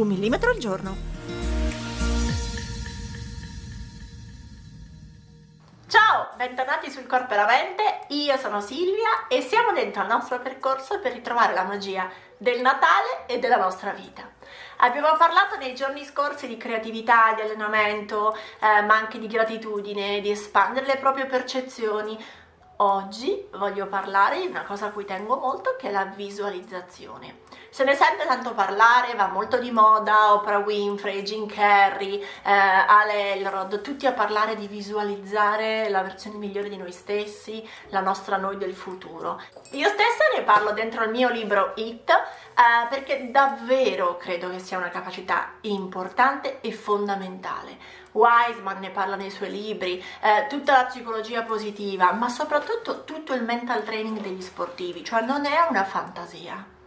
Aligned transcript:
Un 0.00 0.08
millimetro 0.08 0.50
al 0.50 0.58
giorno. 0.58 0.96
Ciao, 5.86 6.28
bentornati 6.36 6.90
sul 6.90 7.06
Corpo 7.06 7.34
e 7.34 7.36
la 7.36 7.46
Mente, 7.46 8.06
io 8.08 8.36
sono 8.38 8.60
Silvia 8.60 9.26
e 9.28 9.42
siamo 9.42 9.72
dentro 9.72 10.02
al 10.02 10.08
nostro 10.08 10.38
percorso 10.40 11.00
per 11.00 11.12
ritrovare 11.12 11.52
la 11.52 11.64
magia 11.64 12.08
del 12.36 12.60
Natale 12.60 13.26
e 13.26 13.38
della 13.38 13.56
nostra 13.56 13.90
vita. 13.90 14.28
Abbiamo 14.78 15.14
parlato 15.18 15.56
nei 15.56 15.74
giorni 15.74 16.04
scorsi 16.04 16.46
di 16.46 16.56
creatività, 16.56 17.34
di 17.34 17.42
allenamento, 17.42 18.34
eh, 18.34 18.80
ma 18.82 18.94
anche 18.94 19.18
di 19.18 19.26
gratitudine, 19.26 20.20
di 20.20 20.30
espandere 20.30 20.86
le 20.86 20.96
proprie 20.96 21.26
percezioni, 21.26 22.16
Oggi 22.82 23.46
voglio 23.58 23.88
parlare 23.88 24.40
di 24.40 24.46
una 24.46 24.62
cosa 24.62 24.86
a 24.86 24.90
cui 24.90 25.04
tengo 25.04 25.36
molto 25.36 25.76
che 25.78 25.88
è 25.88 25.90
la 25.90 26.06
visualizzazione. 26.06 27.40
Se 27.68 27.84
ne 27.84 27.94
sente 27.94 28.24
tanto 28.26 28.54
parlare, 28.54 29.14
va 29.14 29.26
molto 29.26 29.58
di 29.58 29.70
moda, 29.70 30.32
Oprah 30.32 30.60
Winfrey, 30.60 31.22
Jim 31.22 31.46
Carrey, 31.46 32.18
eh, 32.18 32.26
Ale 32.42 33.34
Elrod, 33.34 33.82
tutti 33.82 34.06
a 34.06 34.12
parlare 34.12 34.56
di 34.56 34.66
visualizzare 34.66 35.90
la 35.90 36.00
versione 36.00 36.38
migliore 36.38 36.70
di 36.70 36.78
noi 36.78 36.90
stessi, 36.90 37.68
la 37.90 38.00
nostra 38.00 38.38
noi 38.38 38.56
del 38.56 38.74
futuro. 38.74 39.38
Io 39.72 39.88
stessa 39.88 40.24
ne 40.34 40.42
parlo 40.42 40.72
dentro 40.72 41.04
il 41.04 41.10
mio 41.10 41.28
libro 41.28 41.72
It 41.76 42.08
eh, 42.08 42.86
perché 42.88 43.30
davvero 43.30 44.16
credo 44.16 44.48
che 44.48 44.58
sia 44.58 44.78
una 44.78 44.88
capacità 44.88 45.52
importante 45.60 46.62
e 46.62 46.72
fondamentale 46.72 47.98
Wiseman 48.12 48.78
ne 48.78 48.90
parla 48.90 49.16
nei 49.16 49.30
suoi 49.30 49.50
libri, 49.50 50.02
eh, 50.20 50.46
tutta 50.48 50.72
la 50.72 50.84
psicologia 50.84 51.42
positiva, 51.42 52.12
ma 52.12 52.28
soprattutto 52.28 53.04
tutto 53.04 53.34
il 53.34 53.42
mental 53.42 53.84
training 53.84 54.20
degli 54.20 54.42
sportivi, 54.42 55.04
cioè 55.04 55.22
non 55.22 55.44
è 55.46 55.66
una 55.68 55.84
fantasia. 55.84 56.78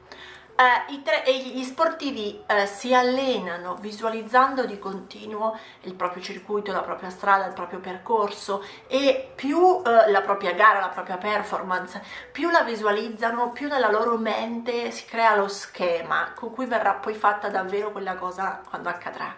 Eh, 0.55 1.01
tre, 1.01 1.23
gli 1.25 1.63
sportivi 1.63 2.43
eh, 2.45 2.67
si 2.67 2.93
allenano 2.93 3.73
visualizzando 3.75 4.65
di 4.65 4.77
continuo 4.77 5.57
il 5.81 5.95
proprio 5.95 6.21
circuito, 6.21 6.71
la 6.71 6.83
propria 6.83 7.09
strada, 7.09 7.47
il 7.47 7.53
proprio 7.53 7.79
percorso 7.79 8.63
e 8.87 9.31
più 9.35 9.81
eh, 9.83 10.11
la 10.11 10.21
propria 10.21 10.53
gara, 10.53 10.79
la 10.79 10.89
propria 10.89 11.17
performance, 11.17 12.03
più 12.31 12.51
la 12.51 12.61
visualizzano, 12.61 13.51
più 13.51 13.67
nella 13.67 13.89
loro 13.89 14.15
mente 14.17 14.91
si 14.91 15.05
crea 15.05 15.35
lo 15.35 15.47
schema 15.47 16.33
con 16.35 16.53
cui 16.53 16.67
verrà 16.67 16.93
poi 16.93 17.15
fatta 17.15 17.49
davvero 17.49 17.91
quella 17.91 18.13
cosa 18.13 18.61
quando 18.69 18.89
accadrà. 18.89 19.35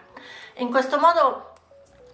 In 0.56 0.70
questo 0.70 0.98
modo 0.98 1.54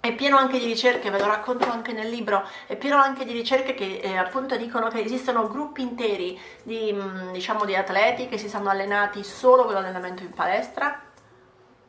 è 0.03 0.13
pieno 0.17 0.37
anche 0.37 0.59
di 0.59 0.67
ricerche, 0.67 1.11
ve 1.11 1.19
lo 1.21 1.27
racconto 1.27 1.71
anche 1.71 1.93
nel 1.93 2.09
libro, 2.09 2.45
è 2.67 2.75
pieno 2.75 2.97
anche 2.97 3.25
di 3.25 3.31
ricerche 3.31 3.73
che 3.73 4.01
eh, 4.03 4.17
appunto 4.17 4.57
dicono 4.57 4.89
che 4.89 4.99
esistono 5.01 5.47
gruppi 5.47 5.83
interi 5.83 6.37
di, 6.65 6.93
mm, 6.93 7.31
diciamo, 7.31 7.65
di 7.65 7.77
atleti 7.77 8.27
che 8.27 8.37
si 8.37 8.49
sono 8.49 8.69
allenati 8.69 9.23
solo 9.23 9.63
con 9.63 9.75
l'allenamento 9.75 10.25
in 10.25 10.33
palestra, 10.33 11.01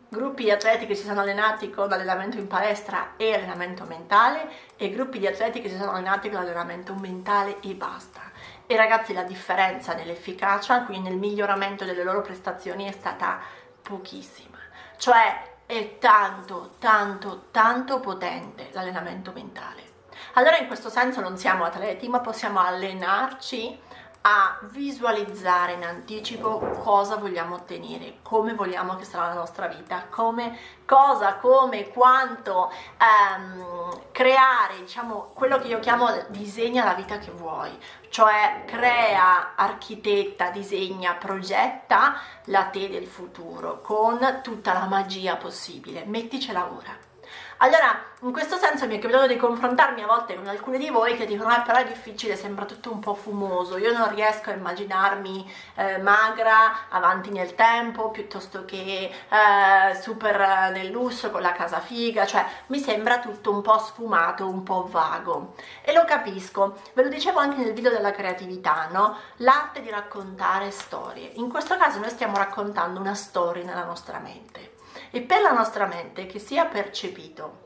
gruppi 0.09 0.43
di 0.43 0.51
atleti 0.51 0.85
che 0.85 0.93
si 0.93 1.05
sono 1.05 1.21
allenati 1.21 1.71
con 1.71 1.91
allenamento 1.91 2.37
in 2.37 2.45
palestra 2.45 3.13
e 3.17 3.33
allenamento 3.33 3.85
mentale 3.85 4.47
e 4.77 4.91
gruppi 4.91 5.17
di 5.17 5.25
atleti 5.25 5.59
che 5.59 5.69
si 5.69 5.77
sono 5.77 5.93
allenati 5.93 6.29
con 6.29 6.37
allenamento 6.37 6.93
mentale 6.93 7.61
e 7.61 7.73
basta. 7.73 8.21
E 8.67 8.75
ragazzi 8.75 9.13
la 9.13 9.23
differenza 9.23 9.95
nell'efficacia, 9.95 10.83
quindi 10.83 11.09
nel 11.09 11.17
miglioramento 11.17 11.83
delle 11.83 12.03
loro 12.03 12.21
prestazioni 12.21 12.87
è 12.87 12.91
stata 12.91 13.39
pochissima. 13.81 14.59
Cioè 14.97 15.52
è 15.65 15.97
tanto, 15.99 16.71
tanto, 16.79 17.45
tanto 17.51 17.99
potente 17.99 18.69
l'allenamento 18.71 19.31
mentale. 19.31 19.91
Allora 20.33 20.57
in 20.57 20.67
questo 20.67 20.89
senso 20.89 21.21
non 21.21 21.37
siamo 21.37 21.63
atleti, 21.63 22.07
ma 22.07 22.19
possiamo 22.19 22.59
allenarci 22.59 23.79
a 24.25 24.57
visualizzare 24.71 25.73
in 25.73 25.83
anticipo 25.83 26.57
cosa 26.81 27.17
vogliamo 27.17 27.55
ottenere, 27.55 28.19
come 28.21 28.53
vogliamo 28.53 28.95
che 28.95 29.03
sarà 29.03 29.27
la 29.27 29.33
nostra 29.33 29.67
vita, 29.67 30.05
come, 30.09 30.57
cosa, 30.85 31.35
come, 31.35 31.89
quanto 31.89 32.71
ehm, 32.97 34.11
creare, 34.11 34.77
diciamo, 34.79 35.31
quello 35.33 35.57
che 35.59 35.67
io 35.67 35.79
chiamo 35.79 36.07
disegna 36.29 36.85
la 36.85 36.93
vita 36.93 37.17
che 37.17 37.31
vuoi, 37.31 37.77
cioè 38.07 38.63
crea, 38.65 39.55
architetta, 39.55 40.51
disegna, 40.51 41.15
progetta 41.15 42.15
la 42.45 42.63
te 42.65 42.87
del 42.87 43.07
futuro 43.07 43.81
con 43.81 44.39
tutta 44.41 44.71
la 44.71 44.85
magia 44.85 45.35
possibile, 45.35 46.05
metticela 46.05 46.71
ora. 46.71 47.12
Allora, 47.57 48.11
in 48.21 48.31
questo 48.31 48.57
senso 48.57 48.87
mi 48.87 48.97
è 48.97 48.99
capitato 48.99 49.27
di 49.27 49.37
confrontarmi 49.37 50.01
a 50.01 50.05
volte 50.05 50.35
con 50.35 50.47
alcuni 50.47 50.77
di 50.77 50.89
voi 50.89 51.15
che 51.15 51.25
dicono, 51.25 51.55
eh, 51.55 51.61
però 51.65 51.77
è 51.77 51.85
difficile, 51.85 52.35
sembra 52.35 52.65
tutto 52.65 52.91
un 52.91 52.99
po' 52.99 53.13
fumoso, 53.13 53.77
io 53.77 53.97
non 53.97 54.13
riesco 54.13 54.49
a 54.49 54.53
immaginarmi 54.53 55.53
eh, 55.75 55.97
magra, 55.99 56.89
avanti 56.89 57.31
nel 57.31 57.55
tempo, 57.55 58.11
piuttosto 58.11 58.65
che 58.65 59.09
eh, 59.09 59.95
super 60.01 60.71
nel 60.71 60.89
lusso, 60.89 61.31
con 61.31 61.41
la 61.41 61.53
casa 61.53 61.79
figa, 61.79 62.25
cioè 62.25 62.45
mi 62.67 62.79
sembra 62.79 63.19
tutto 63.19 63.51
un 63.51 63.61
po' 63.61 63.77
sfumato, 63.77 64.47
un 64.47 64.63
po' 64.63 64.87
vago. 64.89 65.55
E 65.81 65.93
lo 65.93 66.03
capisco, 66.05 66.77
ve 66.93 67.03
lo 67.03 67.09
dicevo 67.09 67.39
anche 67.39 67.63
nel 67.63 67.73
video 67.73 67.91
della 67.91 68.11
creatività, 68.11 68.87
no? 68.91 69.17
L'arte 69.37 69.81
di 69.81 69.89
raccontare 69.89 70.71
storie. 70.71 71.31
In 71.35 71.49
questo 71.49 71.77
caso 71.77 71.99
noi 71.99 72.09
stiamo 72.09 72.35
raccontando 72.37 72.99
una 72.99 73.15
storia 73.15 73.63
nella 73.63 73.85
nostra 73.85 74.19
mente 74.19 74.72
e 75.15 75.21
per 75.21 75.41
la 75.41 75.51
nostra 75.51 75.85
mente 75.85 76.25
che 76.25 76.39
sia 76.39 76.65
percepito 76.65 77.61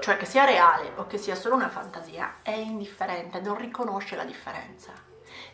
cioè 0.00 0.16
che 0.16 0.24
sia 0.24 0.44
reale 0.44 0.92
o 0.94 1.06
che 1.06 1.18
sia 1.18 1.34
solo 1.34 1.54
una 1.54 1.68
fantasia, 1.68 2.36
è 2.42 2.52
indifferente, 2.52 3.40
non 3.40 3.58
riconosce 3.58 4.16
la 4.16 4.24
differenza. 4.24 4.92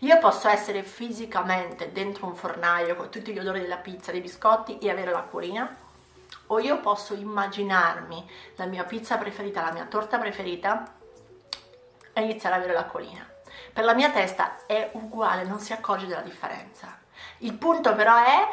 Io 0.00 0.18
posso 0.18 0.48
essere 0.48 0.82
fisicamente 0.84 1.90
dentro 1.90 2.26
un 2.26 2.36
fornaio 2.36 2.94
con 2.94 3.10
tutti 3.10 3.32
gli 3.32 3.38
odori 3.38 3.60
della 3.60 3.78
pizza, 3.78 4.12
dei 4.12 4.20
biscotti 4.20 4.78
e 4.78 4.90
avere 4.90 5.10
l'acquolina, 5.10 5.76
o 6.48 6.60
io 6.60 6.78
posso 6.80 7.14
immaginarmi 7.14 8.30
la 8.56 8.66
mia 8.66 8.84
pizza 8.84 9.16
preferita, 9.16 9.64
la 9.64 9.72
mia 9.72 9.86
torta 9.86 10.18
preferita 10.18 10.84
e 12.12 12.20
iniziare 12.20 12.54
ad 12.54 12.60
avere 12.60 12.78
l'acquolina. 12.78 13.28
Per 13.72 13.82
la 13.82 13.94
mia 13.94 14.10
testa 14.10 14.66
è 14.66 14.90
uguale, 14.92 15.42
non 15.44 15.58
si 15.58 15.72
accorge 15.72 16.06
della 16.06 16.20
differenza. 16.20 16.96
Il 17.38 17.54
punto 17.54 17.94
però 17.96 18.16
è 18.18 18.48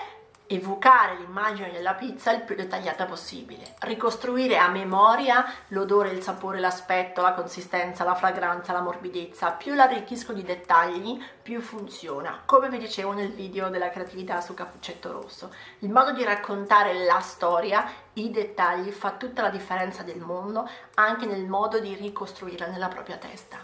evocare 0.51 1.15
l'immagine 1.17 1.71
della 1.71 1.93
pizza 1.93 2.31
il 2.31 2.41
più 2.41 2.55
dettagliata 2.55 3.05
possibile, 3.05 3.75
ricostruire 3.81 4.57
a 4.57 4.67
memoria 4.67 5.45
l'odore, 5.67 6.09
il 6.09 6.23
sapore, 6.23 6.59
l'aspetto, 6.59 7.21
la 7.21 7.33
consistenza, 7.33 8.03
la 8.03 8.15
fragranza, 8.15 8.73
la 8.73 8.81
morbidezza, 8.81 9.51
più 9.51 9.75
l'arricchisco 9.75 10.33
di 10.33 10.41
dettagli, 10.41 11.23
più 11.43 11.61
funziona, 11.61 12.41
come 12.45 12.67
vi 12.69 12.79
dicevo 12.79 13.11
nel 13.11 13.31
video 13.31 13.69
della 13.69 13.91
creatività 13.91 14.41
su 14.41 14.55
Cappuccetto 14.55 15.11
Rosso. 15.11 15.53
Il 15.79 15.91
modo 15.91 16.13
di 16.13 16.23
raccontare 16.23 17.05
la 17.05 17.19
storia, 17.19 17.87
i 18.13 18.31
dettagli, 18.31 18.89
fa 18.89 19.11
tutta 19.11 19.43
la 19.43 19.49
differenza 19.49 20.01
del 20.01 20.19
mondo, 20.19 20.67
anche 20.95 21.27
nel 21.27 21.45
modo 21.45 21.79
di 21.79 21.93
ricostruirla 21.93 22.65
nella 22.65 22.87
propria 22.87 23.17
testa. 23.17 23.57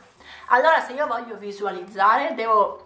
Allora 0.49 0.79
se 0.81 0.93
io 0.93 1.07
voglio 1.07 1.35
visualizzare, 1.37 2.35
devo 2.35 2.84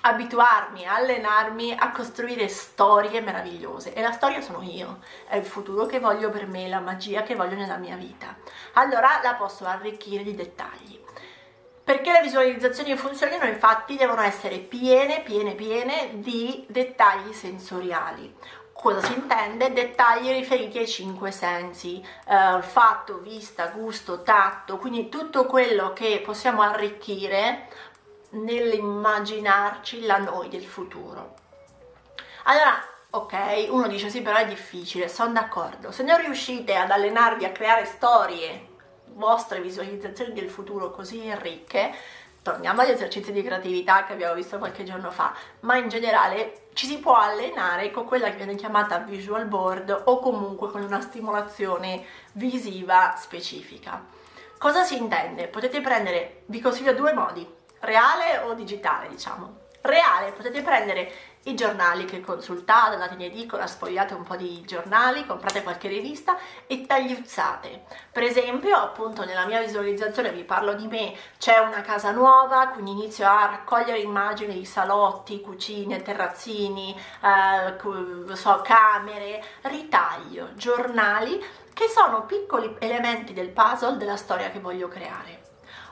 abituarmi, 0.00 0.86
allenarmi 0.86 1.74
a 1.78 1.90
costruire 1.90 2.48
storie 2.48 3.20
meravigliose 3.20 3.92
e 3.92 4.00
la 4.00 4.12
storia 4.12 4.40
sono 4.40 4.62
io, 4.62 4.98
è 5.26 5.36
il 5.36 5.44
futuro 5.44 5.86
che 5.86 5.98
voglio 5.98 6.30
per 6.30 6.46
me, 6.46 6.68
la 6.68 6.80
magia 6.80 7.22
che 7.22 7.34
voglio 7.34 7.56
nella 7.56 7.76
mia 7.76 7.96
vita. 7.96 8.36
Allora 8.74 9.20
la 9.22 9.34
posso 9.34 9.66
arricchire 9.66 10.22
di 10.22 10.34
dettagli. 10.34 11.04
Perché 11.82 12.12
le 12.12 12.20
visualizzazioni 12.20 12.94
funzionino 12.98 13.46
infatti 13.46 13.96
devono 13.96 14.20
essere 14.20 14.58
piene, 14.58 15.22
piene, 15.22 15.54
piene 15.54 16.10
di 16.20 16.66
dettagli 16.68 17.32
sensoriali. 17.32 18.36
Cosa 18.74 19.02
si 19.02 19.14
intende? 19.14 19.72
Dettagli 19.72 20.30
riferiti 20.30 20.78
ai 20.78 20.86
cinque 20.86 21.32
sensi, 21.32 22.00
eh, 22.28 22.52
olfatto, 22.52 23.18
vista, 23.18 23.66
gusto, 23.68 24.22
tatto, 24.22 24.76
quindi 24.76 25.08
tutto 25.08 25.46
quello 25.46 25.92
che 25.92 26.22
possiamo 26.24 26.62
arricchire 26.62 27.68
nell'immaginarci 28.30 30.04
la 30.04 30.18
noi 30.18 30.48
del 30.48 30.64
futuro. 30.64 31.34
Allora, 32.44 32.82
ok, 33.10 33.68
uno 33.70 33.88
dice 33.88 34.10
sì, 34.10 34.22
però 34.22 34.38
è 34.38 34.46
difficile, 34.46 35.08
sono 35.08 35.32
d'accordo. 35.32 35.92
Se 35.92 36.02
non 36.02 36.18
riuscite 36.18 36.74
ad 36.76 36.90
allenarvi 36.90 37.44
a 37.44 37.52
creare 37.52 37.84
storie, 37.84 38.68
vostre 39.14 39.60
visualizzazioni 39.60 40.32
del 40.32 40.48
futuro 40.48 40.90
così 40.90 41.30
ricche, 41.36 41.92
torniamo 42.42 42.80
agli 42.80 42.90
esercizi 42.90 43.32
di 43.32 43.42
creatività 43.42 44.04
che 44.04 44.12
abbiamo 44.12 44.34
visto 44.34 44.58
qualche 44.58 44.84
giorno 44.84 45.10
fa, 45.10 45.34
ma 45.60 45.76
in 45.76 45.88
generale 45.88 46.68
ci 46.72 46.86
si 46.86 46.98
può 46.98 47.14
allenare 47.14 47.90
con 47.90 48.06
quella 48.06 48.30
che 48.30 48.36
viene 48.36 48.54
chiamata 48.54 48.98
visual 48.98 49.46
board 49.46 50.02
o 50.06 50.18
comunque 50.20 50.70
con 50.70 50.82
una 50.82 51.00
stimolazione 51.00 52.04
visiva 52.32 53.14
specifica. 53.18 54.02
Cosa 54.56 54.84
si 54.84 54.96
intende? 54.96 55.48
Potete 55.48 55.80
prendere, 55.80 56.42
vi 56.46 56.60
consiglio 56.60 56.94
due 56.94 57.12
modi, 57.12 57.46
reale 57.80 58.38
o 58.38 58.54
digitale, 58.54 59.08
diciamo. 59.08 59.66
Reale, 59.80 60.32
potete 60.32 60.60
prendere 60.62 61.12
i 61.44 61.54
giornali 61.54 62.04
che 62.04 62.20
consultate, 62.20 62.94
andate 62.94 63.14
in 63.14 63.22
edicola, 63.22 63.66
sfogliate 63.66 64.12
un 64.12 64.22
po' 64.22 64.36
di 64.36 64.62
giornali, 64.66 65.24
comprate 65.24 65.62
qualche 65.62 65.88
rivista 65.88 66.36
e 66.66 66.84
tagliuzzate. 66.84 67.84
Per 68.12 68.22
esempio, 68.22 68.76
appunto 68.76 69.24
nella 69.24 69.46
mia 69.46 69.60
visualizzazione 69.60 70.32
vi 70.32 70.44
parlo 70.44 70.74
di 70.74 70.86
me, 70.86 71.14
c'è 71.38 71.58
una 71.58 71.80
casa 71.80 72.10
nuova, 72.10 72.68
quindi 72.68 72.90
inizio 72.90 73.26
a 73.26 73.46
raccogliere 73.46 74.00
immagini 74.00 74.54
di 74.54 74.64
salotti, 74.64 75.40
cucine, 75.40 76.02
terrazzini, 76.02 76.94
eh, 77.22 78.34
so, 78.34 78.60
camere, 78.62 79.42
ritaglio, 79.62 80.54
giornali 80.54 81.42
che 81.72 81.88
sono 81.88 82.24
piccoli 82.26 82.76
elementi 82.80 83.32
del 83.32 83.50
puzzle 83.50 83.96
della 83.96 84.16
storia 84.16 84.50
che 84.50 84.58
voglio 84.58 84.88
creare. 84.88 85.47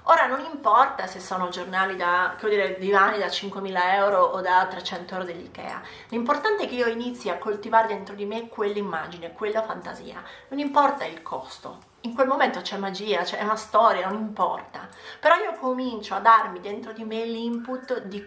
Ora 0.09 0.27
non 0.27 0.45
importa 0.45 1.09
se 1.09 1.19
sono 1.19 1.49
giornali 1.49 1.97
da, 1.97 2.37
che 2.39 2.49
dire, 2.49 2.79
divani 2.79 3.19
da 3.19 3.27
5.000 3.27 3.95
euro 3.95 4.23
o 4.23 4.41
da 4.41 4.65
300 4.71 5.15
euro 5.15 5.27
dell'IKEA, 5.27 5.83
l'importante 6.11 6.63
è 6.63 6.69
che 6.69 6.77
io 6.77 6.87
inizi 6.87 7.29
a 7.29 7.39
coltivare 7.39 7.89
dentro 7.89 8.15
di 8.15 8.25
me 8.25 8.47
quell'immagine, 8.47 9.33
quella 9.33 9.65
fantasia, 9.65 10.23
non 10.49 10.61
importa 10.61 11.05
il 11.05 11.23
costo, 11.23 11.79
in 12.07 12.15
quel 12.15 12.29
momento 12.29 12.61
c'è 12.61 12.77
magia, 12.77 13.23
c'è 13.23 13.43
una 13.43 13.57
storia, 13.57 14.09
non 14.09 14.21
importa. 14.21 14.89
Però 15.21 15.35
io 15.37 15.53
comincio 15.59 16.15
a 16.15 16.21
darmi 16.21 16.61
dentro 16.61 16.93
di 16.93 17.05
me 17.05 17.25
l'input 17.25 18.03
di, 18.05 18.25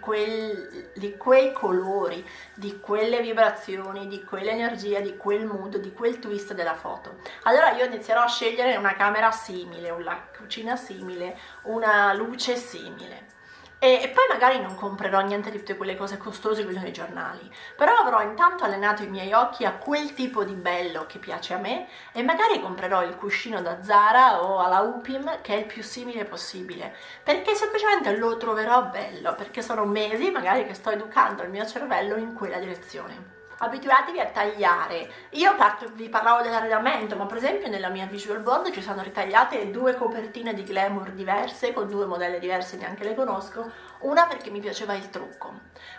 di 0.96 1.18
quei 1.18 1.54
colori, 1.54 2.26
di 2.54 2.80
quelle 2.80 3.22
vibrazioni, 3.22 4.08
di 4.08 4.24
quell'energia, 4.24 5.00
di 5.00 5.16
quel 5.16 5.46
mood, 5.46 5.78
di 5.78 5.94
quel 5.94 6.20
twist 6.20 6.54
della 6.54 6.76
foto. 6.76 7.16
Allora 7.44 7.72
io 7.72 7.86
inizierò 7.86 8.22
a 8.22 8.28
scegliere 8.28 8.76
una 8.76 8.96
camera 8.96 9.32
simile, 9.32 9.90
una 9.90 10.28
cucina 10.38 10.76
simile, 10.76 11.38
una 11.64 12.14
luce 12.14 12.58
simile 12.58 13.38
e, 13.80 14.02
e, 14.02 14.10
poi 14.10 14.26
magari 14.30 14.60
non 14.60 14.76
comprerò 14.76 15.22
niente 15.22 15.50
di 15.50 15.58
tutte 15.60 15.78
quelle 15.78 15.96
cose 15.96 16.18
costose 16.18 16.66
che 16.66 16.74
sono 16.74 16.88
i 16.88 16.92
giornali, 16.92 17.50
però 17.78 17.96
avrò 17.96 18.22
intanto 18.22 18.66
allenato 18.66 19.04
i 19.04 19.08
miei 19.08 19.32
occhi 19.32 19.64
a 19.64 19.74
quel 19.74 20.14
tipo 20.14 20.44
di 20.44 20.54
bello 20.54 21.06
che 21.08 21.18
piace 21.18 21.54
a 21.54 21.58
me 21.58 21.88
e 22.12 22.22
magari 22.22 22.60
comprerò 22.60 23.04
il 23.04 23.16
cuscino 23.16 23.62
da 23.62 23.82
Zara 23.82 24.44
o 24.44 24.60
alla 24.60 24.82
Upim 24.82 25.42
che 25.42 25.56
è 25.56 25.58
il 25.60 25.66
più 25.66 25.82
simile 25.82 26.26
possibile, 26.26 26.94
perché 27.24 27.56
semplicemente 27.56 28.18
lo 28.18 28.36
troverò 28.38 28.84
bello, 28.88 29.34
perché 29.36 29.62
sono 29.62 29.86
mesi 29.86 30.30
magari 30.30 30.66
che 30.66 30.74
sto 30.74 30.90
educando 30.90 31.44
il 31.44 31.50
mio 31.50 31.66
cervello 31.66 32.18
in 32.18 32.34
quella 32.34 32.60
direzione 32.60 33.39
abituatevi 33.60 34.20
a 34.20 34.28
tagliare. 34.28 35.10
Io 35.32 35.56
parto, 35.56 35.90
vi 35.94 36.10
parlavo 36.10 36.42
dell'arredamento, 36.42 37.16
ma 37.16 37.26
per 37.26 37.38
esempio 37.38 37.70
nella 37.70 37.90
mia 37.90 38.06
visual 38.06 38.40
board 38.40 38.72
ci 38.72 38.82
sono 38.82 39.02
ritagliate 39.02 39.72
due 39.72 39.96
copertine 39.96 40.54
di 40.54 40.64
glamour 40.64 41.12
diverse, 41.12 41.74
con 41.74 41.88
due 41.88 42.06
modelle 42.06 42.40
diverse, 42.40 42.78
neanche 42.78 43.04
le 43.04 43.16
conosco, 43.16 43.72
una 44.00 44.26
perché 44.28 44.50
mi 44.50 44.60
piaceva 44.60 44.94
il 44.94 45.10
trucco, 45.10 45.54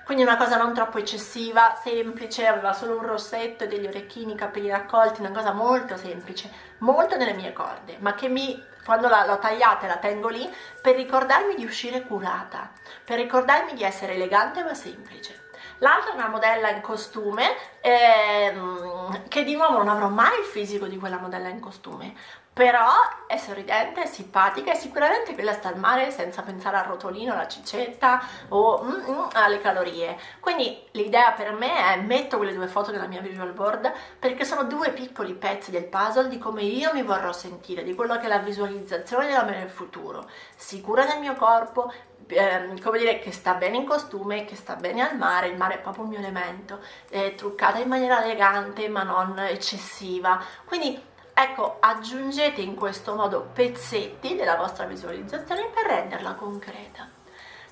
quindi 0.04 0.22
una 0.22 0.36
cosa 0.36 0.56
non 0.56 0.72
troppo 0.72 0.98
eccessiva, 0.98 1.78
semplice, 1.82 2.46
aveva 2.46 2.72
solo 2.72 2.96
un 2.96 3.06
rossetto 3.06 3.64
e 3.64 3.66
degli 3.68 3.86
orecchini, 3.86 4.34
capelli 4.34 4.70
raccolti, 4.70 5.20
una 5.20 5.32
cosa 5.32 5.52
molto 5.52 5.96
semplice, 5.96 6.50
molto 6.78 7.16
nelle 7.16 7.34
mie 7.34 7.52
corde, 7.52 7.96
ma 8.00 8.14
che 8.14 8.28
mi 8.28 8.68
quando 8.84 9.08
l'ho 9.08 9.38
tagliata 9.38 9.84
e 9.84 9.88
la 9.88 9.98
tengo 9.98 10.28
lì 10.28 10.50
per 10.80 10.96
ricordarmi 10.96 11.54
di 11.54 11.64
uscire 11.64 12.02
curata, 12.02 12.70
per 13.04 13.18
ricordarmi 13.18 13.74
di 13.74 13.84
essere 13.84 14.14
elegante 14.14 14.64
ma 14.64 14.74
semplice. 14.74 15.39
L'altra 15.80 16.12
è 16.12 16.14
una 16.14 16.28
modella 16.28 16.70
in 16.70 16.80
costume, 16.82 17.56
ehm, 17.80 19.28
che 19.28 19.44
di 19.44 19.54
nuovo 19.54 19.78
non 19.78 19.88
avrò 19.88 20.08
mai 20.08 20.38
il 20.38 20.44
fisico 20.44 20.86
di 20.86 20.98
quella 20.98 21.18
modella 21.18 21.48
in 21.48 21.60
costume, 21.60 22.14
però 22.52 22.88
è 23.26 23.36
sorridente, 23.36 24.02
è 24.02 24.06
simpatica 24.06 24.72
e 24.72 24.74
sicuramente 24.74 25.34
quella 25.34 25.52
sta 25.52 25.68
al 25.68 25.78
mare 25.78 26.10
senza 26.10 26.42
pensare 26.42 26.76
al 26.76 26.84
rotolino, 26.84 27.32
alla 27.32 27.46
cicetta 27.46 28.20
o 28.48 28.82
mm, 28.82 29.10
mm, 29.10 29.18
alle 29.34 29.60
calorie. 29.60 30.18
Quindi 30.40 30.82
l'idea 30.92 31.32
per 31.32 31.52
me 31.52 31.94
è 31.94 32.00
metto 32.00 32.36
quelle 32.36 32.52
due 32.52 32.66
foto 32.66 32.90
nella 32.90 33.06
mia 33.06 33.20
visual 33.20 33.52
board 33.52 33.92
perché 34.18 34.44
sono 34.44 34.64
due 34.64 34.90
piccoli 34.90 35.34
pezzi 35.34 35.70
del 35.70 35.86
puzzle 35.86 36.28
di 36.28 36.38
come 36.38 36.62
io 36.62 36.92
mi 36.92 37.02
vorrò 37.02 37.32
sentire, 37.32 37.84
di 37.84 37.94
quello 37.94 38.18
che 38.18 38.24
è 38.24 38.28
la 38.28 38.38
visualizzazione 38.38 39.28
della 39.28 39.44
me 39.44 39.56
nel 39.56 39.70
futuro, 39.70 40.28
sicura 40.56 41.04
del 41.04 41.20
mio 41.20 41.34
corpo, 41.34 41.90
ehm, 42.26 42.80
come 42.80 42.98
dire, 42.98 43.18
che 43.18 43.32
sta 43.32 43.54
bene 43.54 43.76
in 43.76 43.86
costume, 43.86 44.44
che 44.44 44.56
sta 44.56 44.76
bene 44.76 45.08
al 45.08 45.16
mare, 45.16 45.48
il 45.48 45.56
mare 45.56 45.74
è 45.74 45.78
proprio 45.78 46.04
il 46.04 46.10
mio 46.10 46.18
elemento, 46.18 46.80
è 47.08 47.34
truccata 47.34 47.78
in 47.78 47.88
maniera 47.88 48.22
elegante 48.24 48.88
ma 48.88 49.02
non 49.02 49.38
eccessiva. 49.38 50.42
Quindi 50.64 51.00
ecco, 51.34 51.76
aggiungete 51.80 52.60
in 52.60 52.74
questo 52.74 53.14
modo 53.14 53.48
pezzetti 53.52 54.36
della 54.36 54.56
vostra 54.56 54.84
visualizzazione 54.86 55.70
per 55.72 55.86
renderla 55.86 56.34
concreta. 56.34 57.08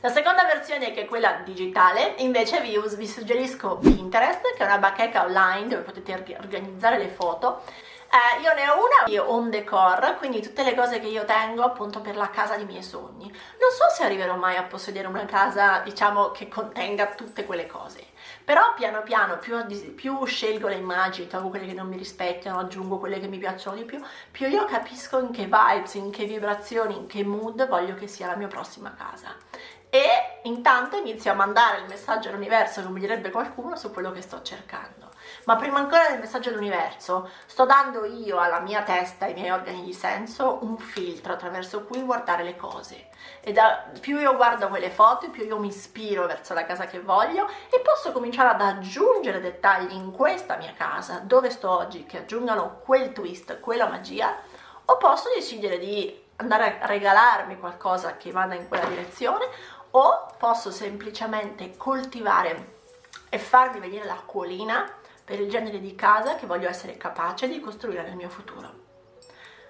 La 0.01 0.11
seconda 0.11 0.45
versione, 0.45 0.93
che 0.93 1.03
è 1.03 1.07
quella 1.07 1.41
digitale, 1.45 2.15
invece 2.19 2.61
vi, 2.61 2.81
vi 2.97 3.07
suggerisco 3.07 3.79
Pinterest, 3.79 4.55
che 4.55 4.63
è 4.63 4.65
una 4.65 4.79
bacheca 4.79 5.25
online 5.25 5.67
dove 5.67 5.83
potete 5.83 6.37
organizzare 6.39 6.99
le 6.99 7.09
foto 7.09 7.63
eh, 8.11 8.41
io 8.41 8.55
ne 8.55 8.69
ho 8.69 8.77
una 8.77 9.05
di 9.07 9.19
home 9.19 9.51
decor, 9.51 10.17
quindi 10.17 10.41
tutte 10.41 10.63
le 10.63 10.75
cose 10.75 10.99
che 10.99 11.07
io 11.07 11.25
tengo 11.25 11.63
appunto 11.63 12.01
per 12.01 12.17
la 12.17 12.31
casa 12.31 12.57
dei 12.57 12.65
miei 12.65 12.83
sogni. 12.83 13.27
Non 13.27 13.71
so 13.71 13.89
se 13.95 14.05
arriverò 14.05 14.37
mai 14.37 14.57
a 14.57 14.63
possedere 14.63 15.07
una 15.07 15.27
casa, 15.27 15.81
diciamo, 15.81 16.31
che 16.31 16.49
contenga 16.49 17.07
tutte 17.09 17.45
quelle 17.45 17.67
cose. 17.67 18.07
Però 18.45 18.73
piano 18.75 19.03
piano, 19.03 19.39
più, 19.39 19.65
più 19.95 20.25
scelgo 20.25 20.69
le 20.69 20.77
immagini, 20.77 21.29
tolgo 21.29 21.51
quelle 21.51 21.67
che 21.67 21.75
non 21.75 21.87
mi 21.87 21.97
rispecchiano, 21.97 22.59
aggiungo 22.59 22.99
quelle 22.99 23.21
che 23.21 23.29
mi 23.29 23.39
piacciono 23.39 23.77
di 23.77 23.85
più, 23.85 24.03
più 24.31 24.49
io 24.49 24.65
capisco 24.65 25.19
in 25.19 25.31
che 25.31 25.45
vibes, 25.45 25.95
in 25.95 26.11
che 26.11 26.25
vibrazioni, 26.25 26.97
in 26.97 27.07
che 27.07 27.23
mood 27.25 27.69
voglio 27.69 27.95
che 27.95 28.07
sia 28.07 28.27
la 28.27 28.37
mia 28.37 28.49
prossima 28.49 28.95
casa 28.95 29.37
e 29.91 30.41
intanto 30.43 30.97
inizio 30.97 31.33
a 31.33 31.35
mandare 31.35 31.81
il 31.81 31.89
messaggio 31.89 32.29
all'universo, 32.29 32.83
come 32.83 33.01
direbbe 33.01 33.31
qualcuno, 33.31 33.77
su 33.77 33.91
quello 33.91 34.13
che 34.13 34.21
sto 34.21 34.43
cercando. 34.43 35.08
Ma 35.49 35.57
prima 35.57 35.79
ancora 35.79 36.11
del 36.11 36.19
messaggio 36.19 36.51
all'universo, 36.51 37.31
sto 37.47 37.65
dando 37.65 38.05
io 38.05 38.39
alla 38.39 38.61
mia 38.61 38.83
testa, 38.83 39.25
ai 39.25 39.33
miei 39.33 39.49
organi 39.49 39.83
di 39.83 39.95
senso, 39.95 40.59
un 40.61 40.77
filtro 40.77 41.33
attraverso 41.33 41.85
cui 41.85 42.03
guardare 42.03 42.43
le 42.43 42.55
cose. 42.55 43.09
E 43.41 43.53
da, 43.53 43.87
più 43.99 44.19
io 44.19 44.37
guardo 44.37 44.69
quelle 44.69 44.91
foto, 44.91 45.31
più 45.31 45.47
io 45.47 45.59
mi 45.59 45.69
ispiro 45.69 46.27
verso 46.27 46.53
la 46.53 46.67
casa 46.67 46.85
che 46.85 47.01
voglio 47.01 47.49
e 47.71 47.81
posso 47.81 48.13
cominciare 48.13 48.51
ad 48.51 48.61
aggiungere 48.61 49.41
dettagli 49.41 49.95
in 49.95 50.13
questa 50.13 50.57
mia 50.57 50.75
casa, 50.77 51.23
dove 51.25 51.49
sto 51.49 51.71
oggi, 51.71 52.05
che 52.05 52.19
aggiungano 52.19 52.81
quel 52.85 53.15
twist, 53.15 53.59
quella 53.59 53.87
magia, 53.87 54.37
o 54.85 54.99
posso 54.99 55.31
decidere 55.35 55.79
di 55.79 56.25
andare 56.37 56.79
a 56.79 56.85
regalarmi 56.87 57.59
qualcosa 57.59 58.19
che 58.19 58.33
vada 58.33 58.55
in 58.55 58.69
quella 58.69 58.85
direzione 58.85 59.47
o 59.93 60.27
posso 60.37 60.71
semplicemente 60.71 61.75
coltivare 61.79 62.77
e 63.31 63.39
farmi 63.39 63.81
venire 63.81 64.05
l'acquolina 64.05 64.97
per 65.29 65.39
il 65.41 65.51
genere 65.51 65.79
di 65.79 65.95
casa 65.95 66.37
che 66.37 66.47
voglio 66.47 66.71
essere 66.71 66.97
capace 66.97 67.49
di 67.49 67.61
costruire 67.61 68.01
nel 68.01 68.17
mio 68.17 68.31
futuro. 68.31 68.87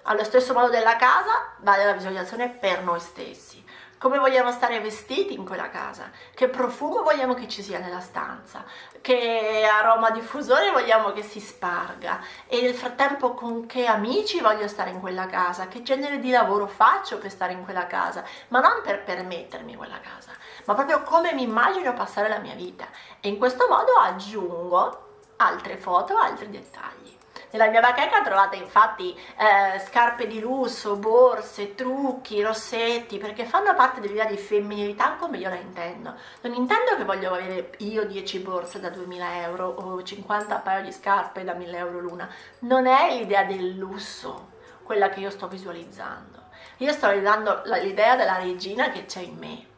Allo 0.03 0.23
stesso 0.23 0.53
modo 0.53 0.69
della 0.69 0.95
casa 0.95 1.51
vale 1.57 1.83
la 1.83 1.91
visualizzazione 1.91 2.47
per 2.49 2.81
noi 2.81 3.01
stessi. 3.01 3.61
Come 3.97 4.19
vogliamo 4.19 4.53
stare 4.53 4.79
vestiti 4.79 5.33
in 5.33 5.45
quella 5.45 5.69
casa, 5.69 6.09
che 6.33 6.47
profumo 6.47 7.03
vogliamo 7.03 7.33
che 7.33 7.49
ci 7.49 7.61
sia 7.61 7.79
nella 7.79 7.99
stanza, 7.99 8.63
che 9.01 9.67
aroma 9.69 10.11
diffusore 10.11 10.71
vogliamo 10.71 11.11
che 11.11 11.23
si 11.23 11.41
sparga? 11.41 12.21
E 12.47 12.61
nel 12.61 12.73
frattempo 12.73 13.33
con 13.33 13.65
che 13.65 13.85
amici 13.85 14.39
voglio 14.39 14.69
stare 14.69 14.91
in 14.91 15.01
quella 15.01 15.25
casa, 15.25 15.67
che 15.67 15.81
genere 15.81 16.19
di 16.19 16.31
lavoro 16.31 16.67
faccio 16.67 17.17
per 17.17 17.29
stare 17.29 17.51
in 17.51 17.65
quella 17.65 17.87
casa, 17.87 18.23
ma 18.47 18.61
non 18.61 18.81
per 18.81 19.03
permettermi 19.03 19.75
quella 19.75 19.99
casa, 19.99 20.31
ma 20.63 20.73
proprio 20.73 21.01
come 21.01 21.33
mi 21.33 21.41
immagino 21.41 21.93
passare 21.93 22.29
la 22.29 22.39
mia 22.39 22.55
vita. 22.55 22.87
E 23.19 23.27
in 23.27 23.37
questo 23.37 23.67
modo 23.67 23.91
aggiungo 23.95 25.07
altre 25.41 25.77
foto, 25.77 26.17
altri 26.17 26.49
dettagli. 26.49 27.17
Nella 27.51 27.69
mia 27.69 27.81
bacheca 27.81 28.21
trovate 28.21 28.57
infatti 28.57 29.11
eh, 29.15 29.79
scarpe 29.79 30.27
di 30.27 30.39
lusso, 30.39 30.97
borse, 30.97 31.73
trucchi, 31.73 32.43
rossetti, 32.43 33.17
perché 33.17 33.45
fanno 33.45 33.73
parte 33.73 33.99
dell'idea 33.99 34.25
di 34.25 34.37
femminilità 34.37 35.15
come 35.15 35.37
io 35.37 35.49
la 35.49 35.55
intendo. 35.55 36.13
Non 36.41 36.53
intendo 36.53 36.95
che 36.95 37.05
voglio 37.05 37.33
avere 37.33 37.71
io 37.79 38.05
10 38.05 38.39
borse 38.39 38.79
da 38.79 38.89
2000 38.89 39.41
euro 39.41 39.67
o 39.67 40.03
50 40.03 40.57
paio 40.57 40.83
di 40.83 40.91
scarpe 40.91 41.43
da 41.43 41.53
1000 41.53 41.77
euro 41.77 41.99
l'una. 41.99 42.29
Non 42.59 42.85
è 42.85 43.15
l'idea 43.15 43.43
del 43.43 43.75
lusso 43.75 44.57
quella 44.83 45.09
che 45.09 45.21
io 45.21 45.31
sto 45.31 45.47
visualizzando. 45.47 46.37
Io 46.77 46.91
sto 46.91 47.07
dando 47.19 47.63
l'idea 47.81 48.15
della 48.15 48.37
regina 48.37 48.89
che 48.91 49.05
c'è 49.05 49.21
in 49.21 49.37
me 49.37 49.68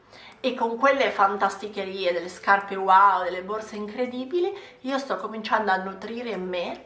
e 0.41 0.55
con 0.55 0.77
quelle 0.77 1.12
fantasticherie 1.12 2.12
delle 2.12 2.27
scarpe 2.27 2.75
wow, 2.75 3.24
delle 3.24 3.43
borse 3.43 3.75
incredibili, 3.75 4.51
io 4.81 4.98
sto 4.98 5.15
cominciando 5.17 5.71
a 5.71 5.77
nutrire 5.77 6.36
me 6.36 6.86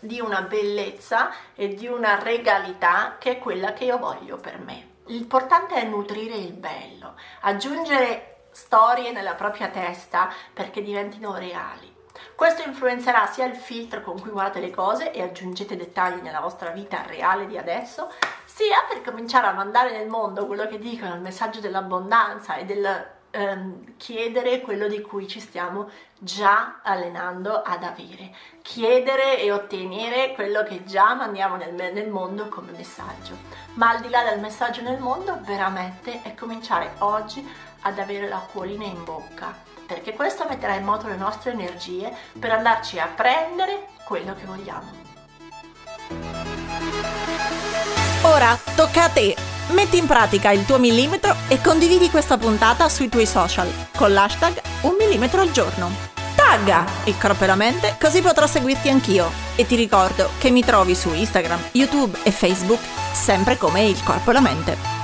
di 0.00 0.20
una 0.20 0.42
bellezza 0.42 1.30
e 1.54 1.68
di 1.68 1.86
una 1.86 2.22
regalità 2.22 3.16
che 3.18 3.30
è 3.30 3.38
quella 3.38 3.72
che 3.72 3.84
io 3.84 3.96
voglio 3.96 4.36
per 4.36 4.58
me. 4.58 4.92
L'importante 5.06 5.76
è 5.76 5.84
nutrire 5.84 6.34
il 6.34 6.52
bello, 6.52 7.14
aggiungere 7.42 8.46
storie 8.50 9.12
nella 9.12 9.34
propria 9.34 9.68
testa 9.68 10.32
perché 10.52 10.82
diventino 10.82 11.36
reali. 11.36 11.93
Questo 12.34 12.62
influenzerà 12.66 13.26
sia 13.26 13.46
il 13.46 13.56
filtro 13.56 14.00
con 14.02 14.20
cui 14.20 14.30
guardate 14.30 14.60
le 14.60 14.70
cose 14.70 15.12
e 15.12 15.22
aggiungete 15.22 15.76
dettagli 15.76 16.20
nella 16.20 16.40
vostra 16.40 16.70
vita 16.70 17.04
reale 17.06 17.46
di 17.46 17.58
adesso, 17.58 18.10
sia 18.44 18.84
per 18.88 19.02
cominciare 19.02 19.46
a 19.46 19.52
mandare 19.52 19.90
nel 19.90 20.08
mondo 20.08 20.46
quello 20.46 20.66
che 20.66 20.78
dicono, 20.78 21.14
il 21.14 21.20
messaggio 21.20 21.60
dell'abbondanza 21.60 22.56
e 22.56 22.64
del 22.64 23.12
ehm, 23.34 23.96
chiedere 23.96 24.60
quello 24.60 24.86
di 24.86 25.00
cui 25.00 25.26
ci 25.26 25.40
stiamo 25.40 25.90
già 26.18 26.80
allenando 26.82 27.60
ad 27.62 27.82
avere, 27.82 28.32
chiedere 28.62 29.40
e 29.40 29.52
ottenere 29.52 30.32
quello 30.34 30.62
che 30.62 30.84
già 30.84 31.14
mandiamo 31.14 31.56
nel, 31.56 31.74
nel 31.74 32.08
mondo 32.08 32.48
come 32.48 32.70
messaggio. 32.72 33.36
Ma 33.74 33.90
al 33.90 34.00
di 34.00 34.08
là 34.08 34.22
del 34.22 34.40
messaggio 34.40 34.82
nel 34.82 35.00
mondo, 35.00 35.38
veramente 35.42 36.22
è 36.22 36.34
cominciare 36.34 36.92
oggi 36.98 37.46
ad 37.84 37.98
avere 37.98 38.28
l'acquolina 38.28 38.84
in 38.84 39.04
bocca, 39.04 39.54
perché 39.86 40.12
questo 40.12 40.46
metterà 40.48 40.74
in 40.74 40.84
moto 40.84 41.06
le 41.06 41.16
nostre 41.16 41.52
energie 41.52 42.12
per 42.38 42.50
andarci 42.50 42.98
a 42.98 43.06
prendere 43.06 43.88
quello 44.04 44.34
che 44.34 44.44
vogliamo. 44.44 44.90
Ora 48.22 48.58
tocca 48.74 49.04
a 49.04 49.08
te! 49.08 49.36
Metti 49.68 49.96
in 49.96 50.06
pratica 50.06 50.50
il 50.50 50.66
tuo 50.66 50.78
millimetro 50.78 51.34
e 51.48 51.60
condividi 51.60 52.10
questa 52.10 52.36
puntata 52.36 52.88
sui 52.88 53.08
tuoi 53.08 53.26
social 53.26 53.70
con 53.96 54.12
l'hashtag 54.12 54.60
un 54.82 54.94
millimetro 54.98 55.40
al 55.40 55.50
giorno. 55.50 55.90
Tagga 56.34 56.84
il 57.04 57.16
corpo 57.18 57.44
e 57.44 57.46
la 57.46 57.54
mente 57.54 57.96
così 57.98 58.20
potrò 58.20 58.46
seguirti 58.46 58.88
anch'io. 58.88 59.30
E 59.56 59.66
ti 59.66 59.76
ricordo 59.76 60.30
che 60.38 60.50
mi 60.50 60.62
trovi 60.62 60.94
su 60.94 61.12
Instagram, 61.12 61.70
YouTube 61.72 62.18
e 62.22 62.30
Facebook 62.30 62.80
sempre 63.12 63.56
come 63.56 63.84
il 63.84 64.02
corpo 64.02 64.30
e 64.30 64.32
la 64.34 64.40
mente. 64.40 65.03